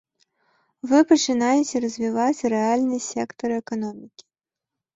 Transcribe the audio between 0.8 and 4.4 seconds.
Вы пачынаеце развіваць рэальны сектар эканомікі.